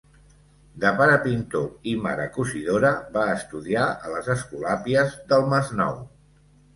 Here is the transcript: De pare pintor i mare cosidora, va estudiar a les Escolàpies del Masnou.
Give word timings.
De 0.83 0.91
pare 0.99 1.17
pintor 1.25 1.67
i 1.91 1.91
mare 2.05 2.23
cosidora, 2.37 2.91
va 3.17 3.25
estudiar 3.33 3.83
a 4.07 4.15
les 4.15 4.31
Escolàpies 4.37 5.13
del 5.35 5.47
Masnou. 5.53 6.01